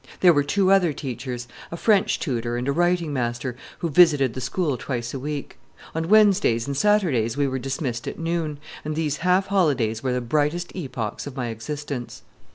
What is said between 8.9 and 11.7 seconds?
these half holidays were the brightest epochs of my